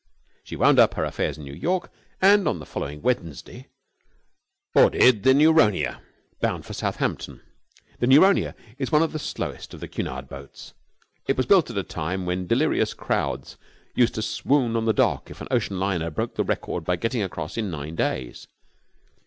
[0.43, 3.67] She wound up her affairs in New York and, on the following Wednesday,
[4.73, 6.01] boarded the Nuronia
[6.39, 7.39] bound for Southampton.
[7.99, 10.73] The Nuronia is one of the slowest of the Cunard boats.
[11.27, 13.57] It was built at a time when delirious crowds
[13.93, 17.21] used to swoon on the dock if an ocean liner broke the record by getting
[17.21, 18.47] across in nine days.